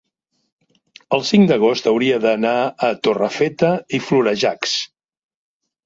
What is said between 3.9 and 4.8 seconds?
i Florejacs.